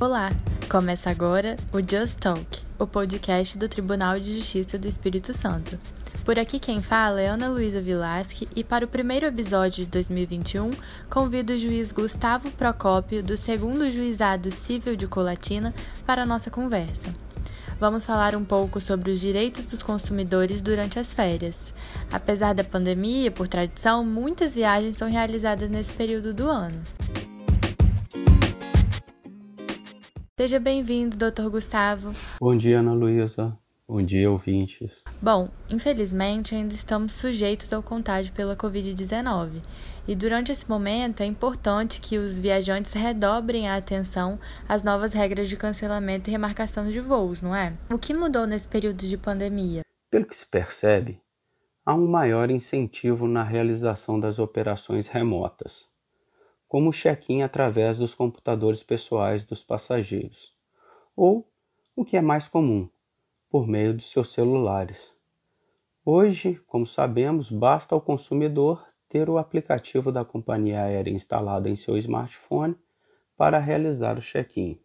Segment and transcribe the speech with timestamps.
[0.00, 0.32] Olá!
[0.70, 5.78] Começa agora o Just Talk, o podcast do Tribunal de Justiça do Espírito Santo.
[6.24, 10.70] Por aqui quem fala é Ana Luísa Vilasque e para o primeiro episódio de 2021
[11.10, 15.74] convido o juiz Gustavo Procópio do segundo Juizado Civil de Colatina
[16.06, 17.14] para a nossa conversa.
[17.78, 21.74] Vamos falar um pouco sobre os direitos dos consumidores durante as férias.
[22.10, 26.80] Apesar da pandemia, por tradição, muitas viagens são realizadas nesse período do ano.
[30.40, 31.50] Seja bem-vindo, Dr.
[31.50, 32.14] Gustavo.
[32.40, 33.54] Bom dia, Ana Luísa.
[33.86, 35.04] Bom dia, ouvintes.
[35.20, 39.62] Bom, infelizmente ainda estamos sujeitos ao contágio pela Covid-19
[40.08, 45.46] e durante esse momento é importante que os viajantes redobrem a atenção às novas regras
[45.46, 47.76] de cancelamento e remarcação de voos, não é?
[47.92, 49.82] O que mudou nesse período de pandemia?
[50.10, 51.20] Pelo que se percebe,
[51.84, 55.89] há um maior incentivo na realização das operações remotas
[56.70, 60.54] como check-in através dos computadores pessoais dos passageiros,
[61.16, 61.50] ou,
[61.96, 62.88] o que é mais comum,
[63.50, 65.12] por meio de seus celulares.
[66.04, 71.98] Hoje, como sabemos, basta ao consumidor ter o aplicativo da companhia aérea instalado em seu
[71.98, 72.76] smartphone
[73.36, 74.80] para realizar o check-in.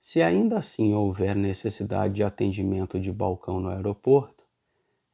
[0.00, 4.42] Se ainda assim houver necessidade de atendimento de balcão no aeroporto,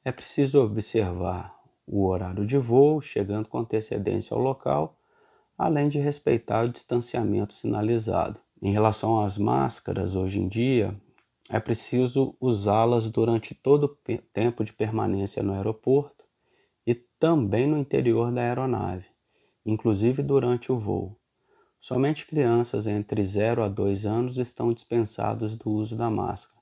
[0.05, 4.95] é preciso observar o horário de voo, chegando com antecedência ao local
[5.59, 8.41] além de respeitar o distanciamento sinalizado.
[8.63, 10.97] Em relação às máscaras, hoje em dia,
[11.51, 16.25] é preciso usá-las durante todo o tempo de permanência no aeroporto
[16.87, 19.07] e também no interior da aeronave,
[19.67, 21.19] inclusive durante o voo.
[21.81, 26.61] Somente crianças entre 0 a 2 anos estão dispensadas do uso da máscara,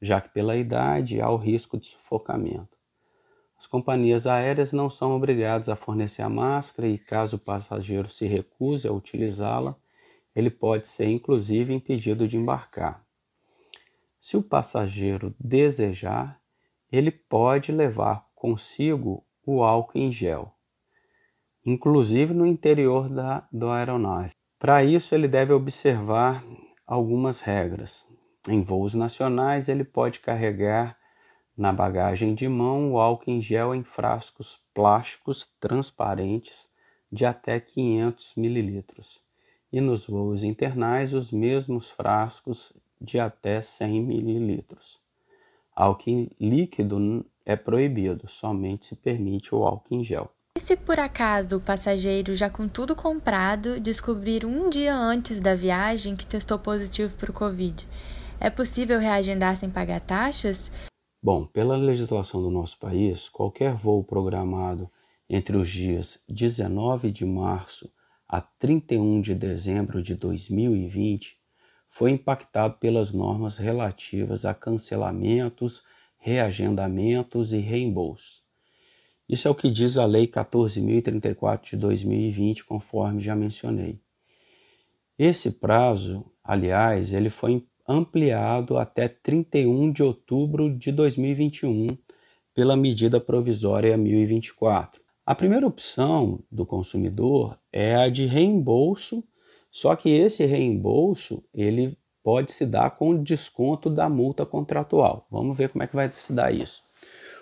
[0.00, 2.73] já que pela idade há o risco de sufocamento.
[3.64, 8.26] As companhias aéreas não são obrigadas a fornecer a máscara e, caso o passageiro se
[8.26, 9.74] recuse a utilizá-la,
[10.36, 13.02] ele pode ser inclusive impedido de embarcar.
[14.20, 16.38] Se o passageiro desejar,
[16.92, 20.52] ele pode levar consigo o álcool em gel,
[21.64, 24.34] inclusive no interior da, da aeronave.
[24.58, 26.44] Para isso, ele deve observar
[26.86, 28.06] algumas regras.
[28.46, 30.98] Em voos nacionais, ele pode carregar
[31.56, 36.68] na bagagem de mão, o álcool em gel em frascos plásticos transparentes
[37.10, 38.84] de até 500 ml.
[39.72, 44.64] E nos voos internais, os mesmos frascos de até 100 ml.
[45.74, 50.30] Álcool líquido é proibido, somente se permite o álcool em gel.
[50.56, 55.54] E se por acaso o passageiro, já com tudo comprado, descobrir um dia antes da
[55.54, 57.86] viagem que testou positivo para o Covid,
[58.40, 60.70] é possível reagendar sem pagar taxas?
[61.24, 64.90] Bom, pela legislação do nosso país, qualquer voo programado
[65.26, 67.90] entre os dias 19 de março
[68.28, 71.38] a 31 de dezembro de 2020
[71.88, 75.82] foi impactado pelas normas relativas a cancelamentos,
[76.18, 78.42] reagendamentos e reembolsos.
[79.26, 83.98] Isso é o que diz a Lei 14.034 de 2020, conforme já mencionei.
[85.18, 87.52] Esse prazo, aliás, ele foi
[87.86, 91.88] ampliado até 31 de outubro de 2021
[92.54, 95.00] pela medida provisória 1024.
[95.26, 99.24] A primeira opção do consumidor é a de reembolso,
[99.70, 105.26] só que esse reembolso ele pode se dar com desconto da multa contratual.
[105.30, 106.82] Vamos ver como é que vai se dar isso.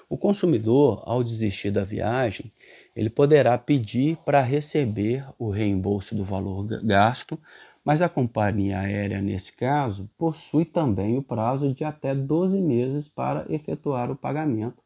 [0.09, 2.53] O consumidor, ao desistir da viagem,
[2.95, 7.39] ele poderá pedir para receber o reembolso do valor gasto
[7.85, 13.45] mas a companhia aérea, nesse caso, possui também o prazo de até 12 meses para
[13.53, 14.83] efetuar o pagamento,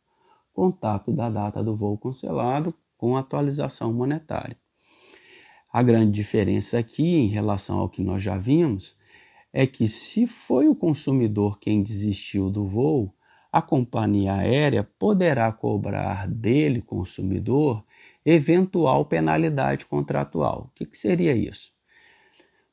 [0.53, 4.57] contato da data do voo cancelado com atualização monetária.
[5.71, 8.97] A grande diferença aqui, em relação ao que nós já vimos,
[9.53, 13.15] é que se foi o consumidor quem desistiu do voo,
[13.53, 17.85] a companhia aérea poderá cobrar dele, consumidor,
[18.25, 20.71] eventual penalidade contratual.
[20.71, 21.76] O que, que seria isso?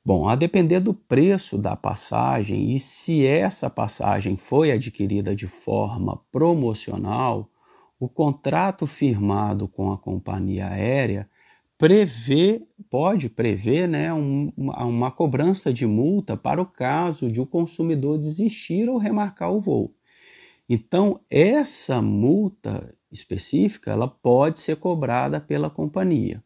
[0.05, 6.21] Bom, a depender do preço da passagem e se essa passagem foi adquirida de forma
[6.29, 7.49] promocional,
[7.97, 11.29] o contrato firmado com a companhia aérea
[11.77, 17.45] prevê, pode prever né, um, uma, uma cobrança de multa para o caso de o
[17.45, 19.95] consumidor desistir ou remarcar o voo.
[20.67, 26.43] Então, essa multa específica ela pode ser cobrada pela companhia.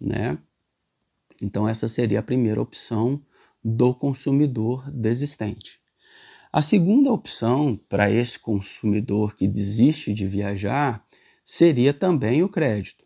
[0.00, 0.38] Né?
[1.40, 3.22] Então, essa seria a primeira opção
[3.64, 5.80] do consumidor desistente.
[6.52, 11.04] A segunda opção para esse consumidor que desiste de viajar
[11.44, 13.04] seria também o crédito.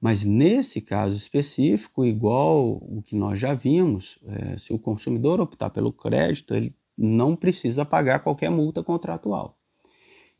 [0.00, 5.70] Mas nesse caso específico, igual o que nós já vimos, é, se o consumidor optar
[5.70, 9.56] pelo crédito, ele não precisa pagar qualquer multa contratual.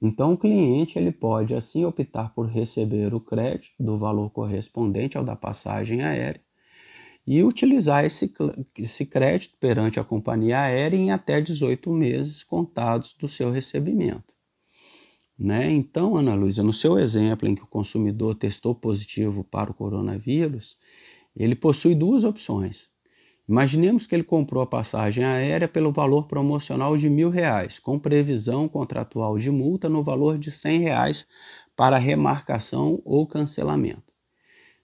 [0.00, 5.23] Então, o cliente ele pode assim optar por receber o crédito do valor correspondente ao
[5.25, 6.40] da passagem aérea
[7.26, 8.32] e utilizar esse,
[8.76, 14.34] esse crédito perante a companhia aérea em até 18 meses contados do seu recebimento.
[15.38, 15.70] Né?
[15.70, 20.78] Então, Ana Luísa, no seu exemplo em que o consumidor testou positivo para o coronavírus,
[21.34, 22.90] ele possui duas opções.
[23.48, 28.69] Imaginemos que ele comprou a passagem aérea pelo valor promocional de mil reais, com previsão
[28.69, 31.26] contratual de multa no valor de cem reais
[31.74, 34.11] para remarcação ou cancelamento.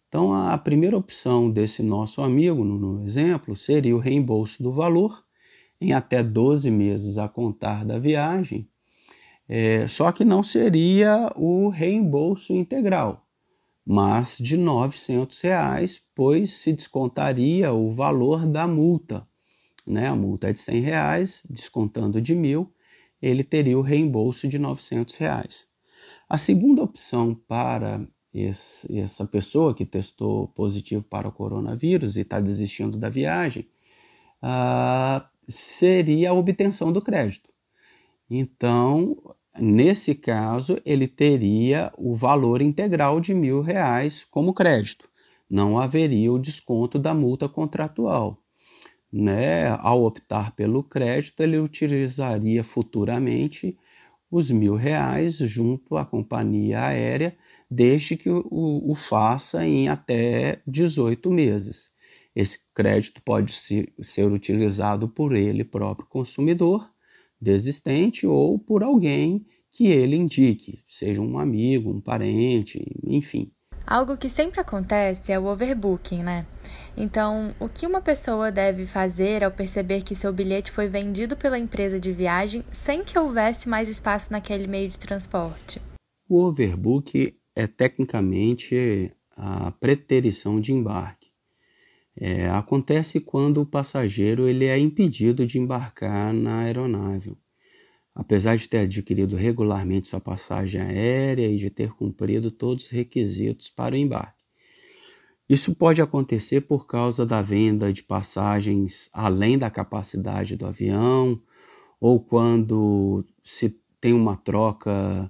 [0.08, 5.22] Então, a primeira opção desse nosso amigo, no exemplo, seria o reembolso do valor
[5.80, 8.68] em até 12 meses a contar da viagem,
[9.48, 13.26] é, só que não seria o reembolso integral,
[13.84, 19.26] mas de 900 reais, pois se descontaria o valor da multa.
[19.86, 20.06] Né?
[20.06, 22.72] A multa é de 100 reais, descontando de mil,
[23.20, 25.66] ele teria o reembolso de 900 reais.
[26.28, 32.40] A segunda opção para esse, essa pessoa que testou positivo para o coronavírus e está
[32.40, 33.66] desistindo da viagem,
[34.42, 37.50] uh, seria a obtenção do crédito.
[38.30, 39.16] Então,
[39.58, 45.08] nesse caso, ele teria o valor integral de mil reais como crédito.
[45.48, 48.42] Não haveria o desconto da multa contratual.
[49.10, 49.68] Né?
[49.80, 53.78] Ao optar pelo crédito, ele utilizaria futuramente
[54.30, 57.34] os mil reais junto à companhia aérea
[57.70, 61.90] desde que o, o faça em até 18 meses.
[62.34, 66.88] Esse crédito pode ser, ser utilizado por ele próprio consumidor
[67.40, 73.52] desistente ou por alguém que ele indique, seja um amigo, um parente, enfim.
[73.86, 76.44] Algo que sempre acontece é o overbooking, né?
[76.96, 81.58] Então, o que uma pessoa deve fazer ao perceber que seu bilhete foi vendido pela
[81.58, 85.80] empresa de viagem sem que houvesse mais espaço naquele meio de transporte?
[86.28, 91.28] O overbook é tecnicamente a preterição de embarque.
[92.16, 97.36] É, acontece quando o passageiro ele é impedido de embarcar na aeronave.
[98.14, 103.68] Apesar de ter adquirido regularmente sua passagem aérea e de ter cumprido todos os requisitos
[103.68, 104.44] para o embarque.
[105.48, 111.42] Isso pode acontecer por causa da venda de passagens além da capacidade do avião,
[112.00, 115.28] ou quando se tem uma troca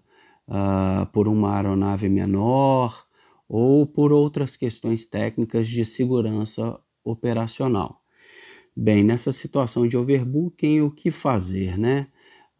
[0.48, 3.06] uh, por uma aeronave menor
[3.48, 8.02] ou por outras questões técnicas de segurança operacional.
[8.76, 12.08] Bem, nessa situação de overbooking, o que fazer, né?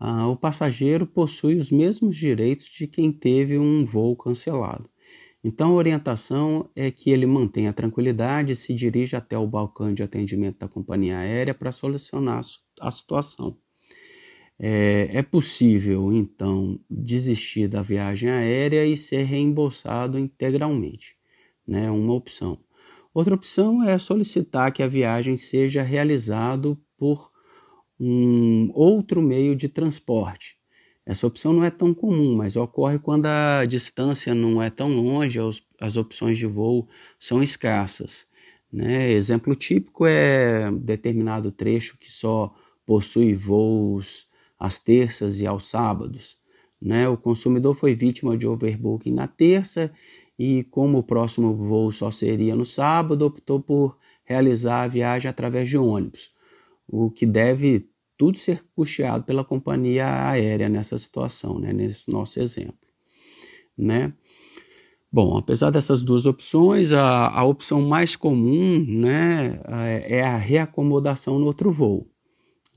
[0.00, 4.88] Uh, o passageiro possui os mesmos direitos de quem teve um voo cancelado.
[5.42, 9.94] Então, a orientação é que ele mantenha a tranquilidade e se dirija até o balcão
[9.94, 12.42] de atendimento da companhia aérea para solucionar
[12.80, 13.56] a situação.
[14.60, 21.16] É, é possível, então, desistir da viagem aérea e ser reembolsado integralmente,
[21.66, 21.88] né?
[21.90, 22.58] Uma opção.
[23.14, 27.30] Outra opção é solicitar que a viagem seja realizada por
[27.98, 30.56] um outro meio de transporte.
[31.06, 35.38] Essa opção não é tão comum, mas ocorre quando a distância não é tão longe,
[35.80, 36.86] as opções de voo
[37.18, 38.26] são escassas.
[38.70, 39.10] Né?
[39.12, 44.27] Exemplo típico é determinado trecho que só possui voos
[44.58, 46.36] às terças e aos sábados.
[46.80, 47.08] Né?
[47.08, 49.92] O consumidor foi vítima de overbooking na terça
[50.38, 55.68] e, como o próximo voo só seria no sábado, optou por realizar a viagem através
[55.68, 56.30] de ônibus,
[56.86, 61.72] o que deve tudo ser custeado pela companhia aérea nessa situação, né?
[61.72, 62.76] nesse nosso exemplo.
[63.76, 64.12] Né?
[65.10, 69.60] Bom, apesar dessas duas opções, a, a opção mais comum né,
[70.04, 72.10] é a reacomodação no outro voo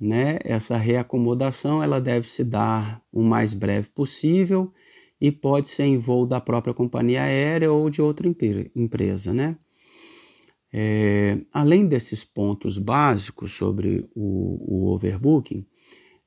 [0.01, 0.39] né?
[0.43, 4.74] Essa reacomodação ela deve se dar o mais breve possível
[5.20, 9.55] e pode ser em voo da própria companhia aérea ou de outra empresa, né?
[10.74, 15.65] É, além desses pontos básicos sobre o, o overbooking,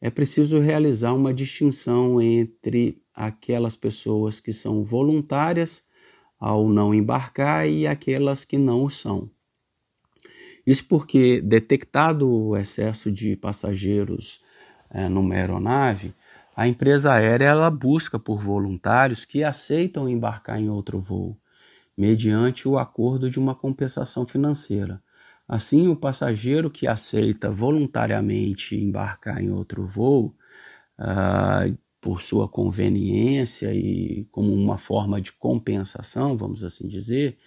[0.01, 5.83] é preciso realizar uma distinção entre aquelas pessoas que são voluntárias
[6.39, 9.31] ao não embarcar e aquelas que não o são.
[10.67, 14.41] Isso porque, detectado o excesso de passageiros
[14.91, 16.15] é, numa aeronave,
[16.57, 21.37] a empresa aérea ela busca por voluntários que aceitam embarcar em outro voo,
[21.97, 25.03] mediante o acordo de uma compensação financeira.
[25.47, 30.35] Assim, o passageiro que aceita voluntariamente embarcar em outro voo,
[30.99, 37.39] uh, por sua conveniência e como uma forma de compensação, vamos assim dizer,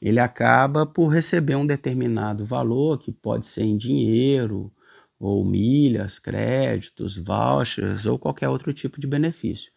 [0.00, 4.72] ele acaba por receber um determinado valor, que pode ser em dinheiro,
[5.18, 9.72] ou milhas, créditos, vouchers ou qualquer outro tipo de benefício.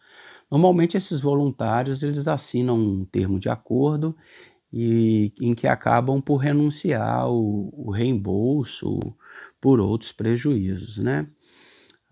[0.50, 4.16] Normalmente esses voluntários eles assinam um termo de acordo
[4.72, 9.00] e em que acabam por renunciar o, o reembolso
[9.60, 11.28] por outros prejuízos, né?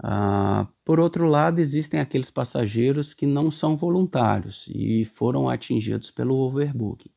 [0.02, 6.36] Ah, por outro lado, existem aqueles passageiros que não são voluntários e foram atingidos pelo
[6.36, 7.10] overbooking.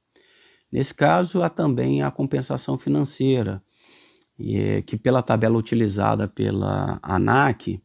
[0.71, 3.61] Nesse caso, há também a compensação financeira,
[4.39, 7.81] é, que pela tabela utilizada pela ANAC,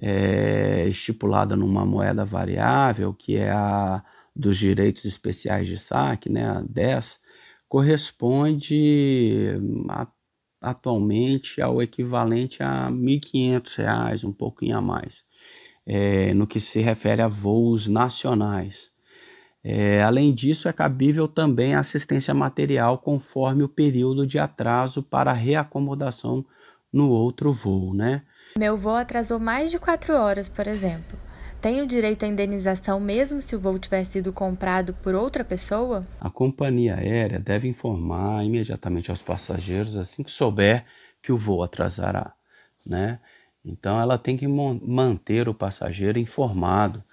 [0.00, 4.02] é estipulada numa moeda variável, que é a
[4.34, 7.20] dos direitos especiais de saque, né, a 10,
[7.68, 9.50] corresponde
[9.88, 10.08] a,
[10.60, 15.24] atualmente ao equivalente a R$ 1.500, um pouquinho a mais,
[15.84, 18.90] é, no que se refere a voos nacionais.
[19.62, 25.32] É, além disso, é cabível também a assistência material conforme o período de atraso para
[25.32, 26.44] reacomodação
[26.92, 28.22] no outro voo, né?
[28.58, 31.18] Meu voo atrasou mais de quatro horas, por exemplo.
[31.60, 36.04] Tenho direito à indenização mesmo se o voo tiver sido comprado por outra pessoa?
[36.18, 40.86] A companhia aérea deve informar imediatamente aos passageiros assim que souber
[41.22, 42.32] que o voo atrasará,
[42.86, 43.20] né?
[43.62, 47.04] Então ela tem que manter o passageiro informado,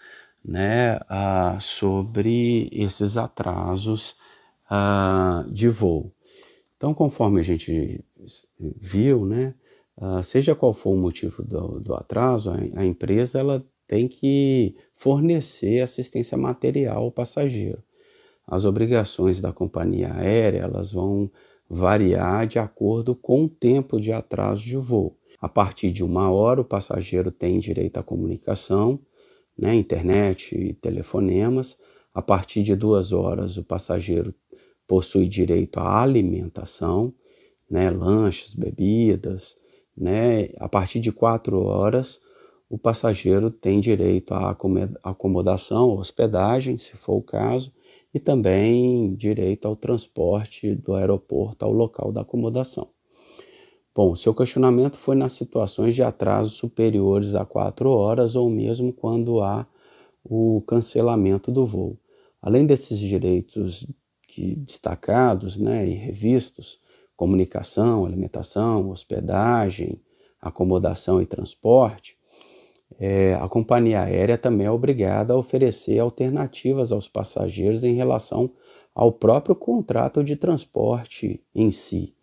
[0.48, 4.16] né, ah, sobre esses atrasos
[4.70, 6.12] ah, de voo.
[6.77, 8.04] Então, conforme a gente
[8.58, 9.54] viu, né,
[10.00, 14.75] ah, seja qual for o motivo do, do atraso, a, a empresa ela tem que
[14.96, 17.84] fornecer assistência material ao passageiro.
[18.46, 21.30] As obrigações da companhia aérea elas vão
[21.70, 25.18] variar de acordo com o tempo de atraso de voo.
[25.39, 29.00] A partir de uma hora, o passageiro tem direito à comunicação,
[29.57, 31.77] né, internet e telefonemas.
[32.13, 34.33] A partir de duas horas, o passageiro
[34.87, 37.13] possui direito à alimentação,
[37.69, 39.55] né, lanches, bebidas.
[39.95, 40.49] Né?
[40.57, 42.21] A partir de quatro horas,
[42.69, 44.55] o passageiro tem direito à
[45.03, 47.73] acomodação, hospedagem, se for o caso,
[48.13, 52.89] e também direito ao transporte do aeroporto ao local da acomodação.
[53.98, 59.42] Bom, seu questionamento foi nas situações de atraso superiores a quatro horas ou mesmo quando
[59.42, 59.66] há
[60.24, 61.98] o cancelamento do voo.
[62.39, 63.88] Além desses direitos
[64.27, 66.80] que, destacados né, e revistos,
[67.16, 70.00] comunicação, alimentação, hospedagem,
[70.39, 72.16] acomodação e transporte,
[73.00, 78.51] é, a companhia aérea também é obrigada a oferecer alternativas aos passageiros em relação
[78.94, 82.16] ao próprio contrato de transporte em si.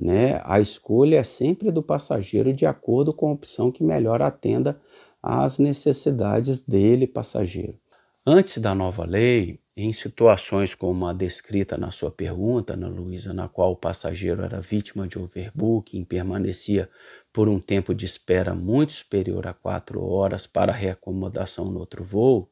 [0.00, 0.40] Né?
[0.44, 4.80] A escolha é sempre do passageiro de acordo com a opção que melhor atenda
[5.22, 7.78] às necessidades dele, passageiro.
[8.26, 13.46] Antes da nova lei, em situações como a descrita na sua pergunta, Ana Luísa, na
[13.46, 16.88] qual o passageiro era vítima de overbooking, permanecia
[17.30, 22.48] por um tempo de espera muito superior a quatro horas para reacomodação no outro voo,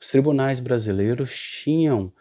[0.00, 2.12] os tribunais brasileiros tinham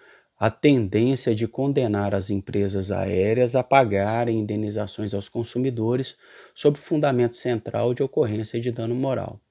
[0.46, 6.18] a tendência de condenar as empresas aéreas a pagarem indenizações aos consumidores
[6.54, 9.42] sob fundamento central de ocorrência de dano moral.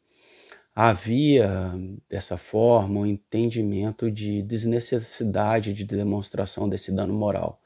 [0.72, 1.74] Havia,
[2.08, 7.60] dessa forma, um entendimento de desnecessidade de demonstração desse dano moral,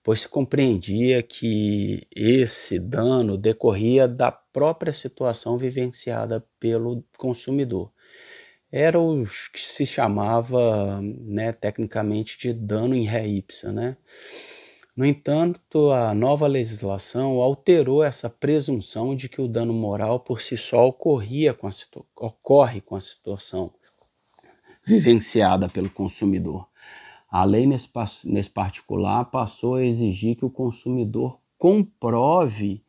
[0.00, 7.90] pois se compreendia que esse dano decorria da própria situação vivenciada pelo consumidor.
[8.70, 13.96] Era o que se chamava, né, tecnicamente, de dano em ré ipsa, né?
[14.94, 20.56] No entanto, a nova legislação alterou essa presunção de que o dano moral por si
[20.56, 21.70] só ocorria com a
[22.16, 23.72] ocorre com a situação
[24.84, 26.66] vivenciada pelo consumidor.
[27.30, 27.88] A lei, nesse,
[28.24, 32.82] nesse particular, passou a exigir que o consumidor comprove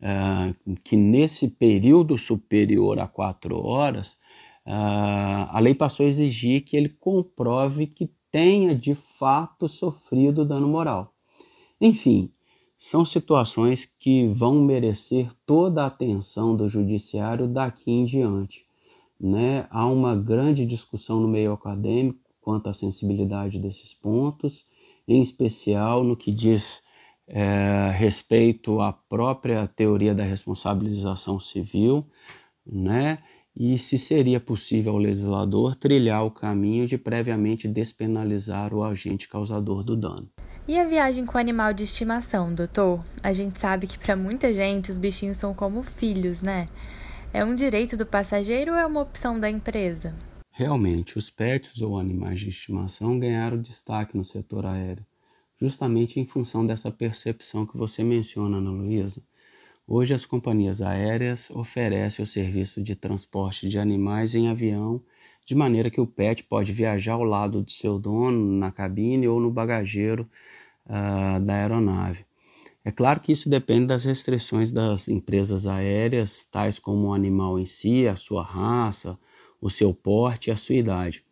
[0.00, 4.18] uh, que nesse período superior a quatro horas,
[4.66, 10.68] uh, a lei passou a exigir que ele comprove que tenha de fato sofrido dano
[10.68, 11.12] moral.
[11.80, 12.30] Enfim,
[12.78, 18.66] são situações que vão merecer toda a atenção do judiciário daqui em diante.
[19.20, 19.66] Né?
[19.70, 24.66] Há uma grande discussão no meio acadêmico quanto à sensibilidade desses pontos,
[25.06, 26.82] em especial no que diz
[27.28, 32.04] é, respeito à própria teoria da responsabilização civil,
[32.66, 33.18] né?
[33.54, 39.84] E se seria possível ao legislador trilhar o caminho de previamente despenalizar o agente causador
[39.84, 40.28] do dano.
[40.66, 43.04] E a viagem com animal de estimação, doutor?
[43.22, 46.68] A gente sabe que para muita gente os bichinhos são como filhos, né?
[47.34, 50.14] É um direito do passageiro ou é uma opção da empresa?
[50.50, 55.04] Realmente, os pets ou animais de estimação ganharam destaque no setor aéreo,
[55.58, 59.22] justamente em função dessa percepção que você menciona, Ana Luísa.
[59.86, 65.02] Hoje, as companhias aéreas oferecem o serviço de transporte de animais em avião,
[65.44, 69.40] de maneira que o pet pode viajar ao lado do seu dono na cabine ou
[69.40, 70.28] no bagageiro
[70.86, 72.24] uh, da aeronave.
[72.84, 77.66] É claro que isso depende das restrições das empresas aéreas, tais como o animal em
[77.66, 79.18] si, a sua raça,
[79.60, 81.24] o seu porte e a sua idade.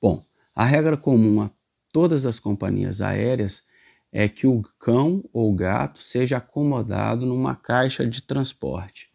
[0.00, 1.50] Bom, a regra comum a
[1.92, 3.64] todas as companhias aéreas
[4.12, 9.08] é que o cão ou gato seja acomodado numa caixa de transporte.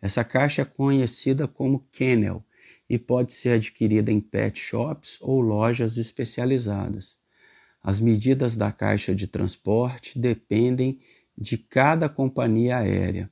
[0.00, 2.44] Essa caixa é conhecida como kennel
[2.88, 7.16] e pode ser adquirida em pet shops ou lojas especializadas.
[7.82, 11.00] As medidas da caixa de transporte dependem
[11.36, 13.30] de cada companhia aérea,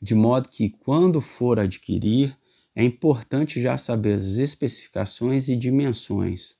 [0.00, 2.36] de modo que, quando for adquirir,
[2.76, 6.56] é importante já saber as especificações e dimensões.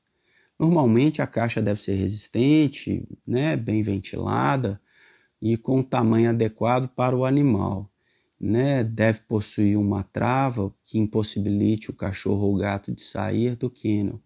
[0.58, 4.80] Normalmente a caixa deve ser resistente, né, bem ventilada
[5.42, 7.90] e com tamanho adequado para o animal.
[8.40, 8.84] Né?
[8.84, 14.20] Deve possuir uma trava que impossibilite o cachorro ou gato de sair do kennel.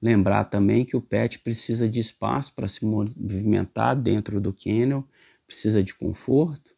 [0.00, 5.06] Lembrar também que o pet precisa de espaço para se movimentar dentro do kennel
[5.46, 6.70] precisa de conforto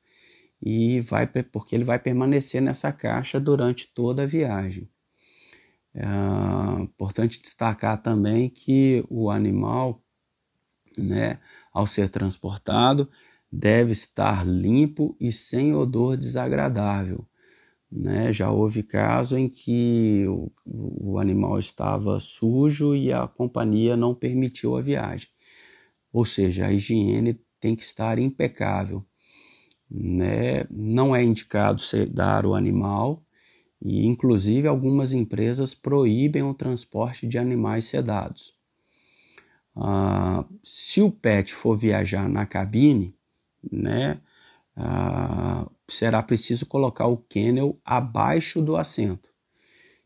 [0.62, 4.88] e vai porque ele vai permanecer nessa caixa durante toda a viagem.
[6.00, 10.00] É importante destacar também que o animal,
[10.96, 11.40] né,
[11.72, 13.10] ao ser transportado,
[13.50, 17.26] deve estar limpo e sem odor desagradável.
[17.90, 18.32] Né?
[18.32, 24.76] Já houve caso em que o, o animal estava sujo e a companhia não permitiu
[24.76, 25.28] a viagem.
[26.12, 29.04] Ou seja, a higiene tem que estar impecável.
[29.90, 30.64] Né?
[30.70, 33.24] Não é indicado sedar o animal
[33.80, 38.54] e, inclusive, algumas empresas proíbem o transporte de animais sedados.
[39.76, 43.14] Ah, se o pet for viajar na cabine,
[43.70, 44.20] né,
[44.76, 49.28] ah, será preciso colocar o kennel abaixo do assento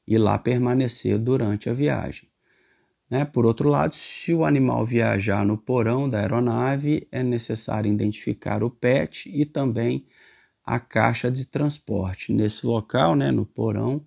[0.06, 2.28] e lá permanecer durante a viagem.
[3.08, 3.24] Né?
[3.24, 8.70] Por outro lado, se o animal viajar no porão da aeronave, é necessário identificar o
[8.70, 10.06] PET e também
[10.64, 12.32] a caixa de transporte.
[12.32, 14.04] Nesse local, né, no porão,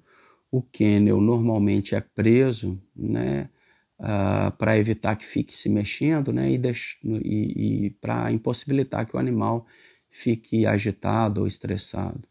[0.49, 3.49] o kennel normalmente é preso né,
[3.99, 6.59] uh, para evitar que fique se mexendo né, e,
[7.03, 9.65] e, e para impossibilitar que o animal
[10.09, 12.27] fique agitado ou estressado.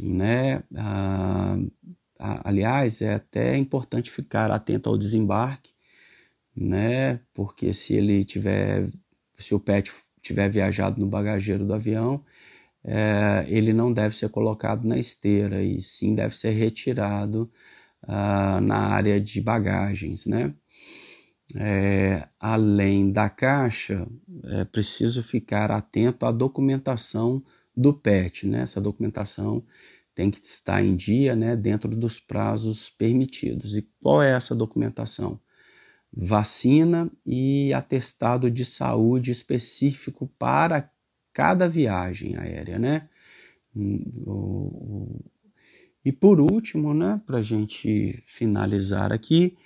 [0.00, 0.62] Né?
[0.72, 1.70] Uh,
[2.18, 5.72] aliás, é até importante ficar atento ao desembarque,
[6.56, 7.20] né?
[7.32, 8.88] Porque se ele tiver,
[9.38, 12.24] se o pet tiver viajado no bagageiro do avião,
[12.84, 17.50] é, ele não deve ser colocado na esteira e sim deve ser retirado
[18.02, 20.54] ah, na área de bagagens, né?
[21.56, 24.06] É, além da caixa,
[24.44, 27.42] é preciso ficar atento à documentação
[27.76, 28.62] do PET, né?
[28.62, 29.64] Essa documentação
[30.14, 33.76] tem que estar em dia, né, dentro dos prazos permitidos.
[33.76, 35.40] E qual é essa documentação?
[36.12, 40.90] Vacina e atestado de saúde específico para
[41.40, 43.08] cada viagem aérea, né?
[46.04, 49.56] E por último, né, para a gente finalizar aqui,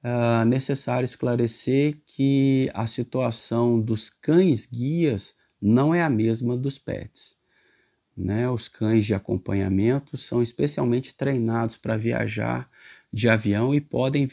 [0.00, 7.36] é necessário esclarecer que a situação dos cães guias não é a mesma dos pets.
[8.16, 8.48] Né?
[8.48, 12.70] Os cães de acompanhamento são especialmente treinados para viajar
[13.12, 14.28] de avião e podem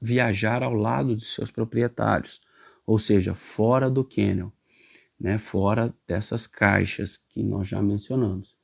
[0.00, 2.40] viajar ao lado de seus proprietários,
[2.86, 4.52] ou seja, fora do kennel,
[5.18, 5.38] né?
[5.38, 8.56] fora dessas caixas que nós já mencionamos.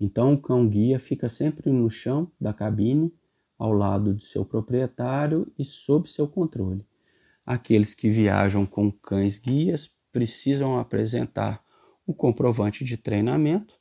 [0.00, 3.14] Então, o cão guia fica sempre no chão da cabine,
[3.56, 6.84] ao lado do seu proprietário e sob seu controle.
[7.46, 11.62] Aqueles que viajam com cães guias precisam apresentar
[12.04, 13.74] o comprovante de treinamento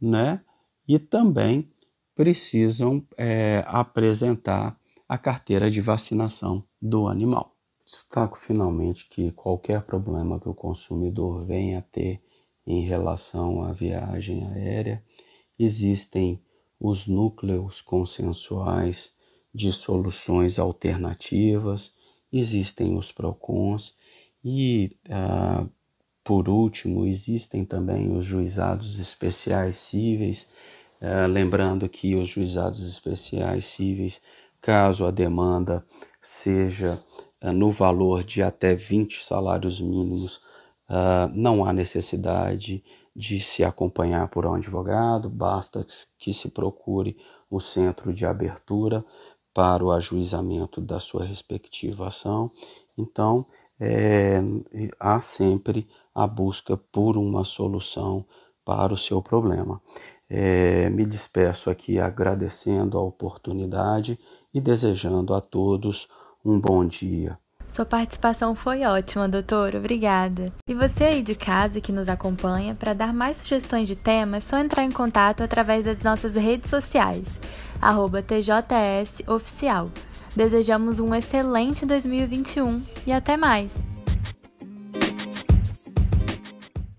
[0.00, 0.40] né?
[0.86, 1.70] E também
[2.14, 7.57] precisam é, apresentar a carteira de vacinação do animal.
[7.88, 12.20] Destaco finalmente que qualquer problema que o consumidor venha a ter
[12.66, 15.02] em relação à viagem aérea,
[15.58, 16.38] existem
[16.78, 19.10] os núcleos consensuais
[19.54, 21.94] de soluções alternativas,
[22.30, 23.96] existem os PROCONs
[24.44, 25.66] e ah,
[26.22, 30.46] por último, existem também os juizados especiais cíveis,
[31.00, 34.20] eh, lembrando que os juizados especiais cíveis,
[34.60, 35.82] caso a demanda
[36.20, 37.02] seja
[37.42, 40.40] no valor de até 20 salários mínimos,
[40.88, 42.82] eh, não há necessidade
[43.14, 45.84] de se acompanhar por um advogado, basta
[46.18, 47.16] que se procure
[47.50, 49.04] o centro de abertura
[49.52, 52.50] para o ajuizamento da sua respectiva ação.
[52.96, 53.44] Então,
[53.80, 54.40] é,
[54.98, 58.24] há sempre a busca por uma solução
[58.64, 59.80] para o seu problema.
[60.28, 64.18] É, me despeço aqui agradecendo a oportunidade
[64.52, 66.08] e desejando a todos
[66.44, 67.38] um bom dia.
[67.68, 69.74] Sua participação foi ótima, doutor.
[69.74, 70.50] Obrigada.
[70.66, 74.48] E você aí de casa que nos acompanha, para dar mais sugestões de temas, é
[74.48, 77.38] só entrar em contato através das nossas redes sociais,
[78.22, 79.90] TJS Oficial.
[80.34, 83.97] Desejamos um excelente 2021 e até mais!